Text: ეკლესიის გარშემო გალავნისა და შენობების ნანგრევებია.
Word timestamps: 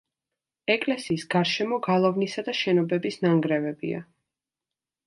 ეკლესიის 0.75 1.25
გარშემო 1.35 1.79
გალავნისა 1.89 2.45
და 2.49 2.57
შენობების 2.63 3.23
ნანგრევებია. 3.29 4.07